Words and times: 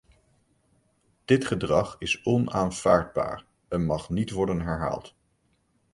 Dit 1.25 1.45
gedrag 1.45 1.95
is 1.99 2.23
onaanvaardbaar 2.23 3.45
en 3.67 3.85
mag 3.85 4.09
niet 4.09 4.31
worden 4.31 4.61
herhaald. 4.61 5.15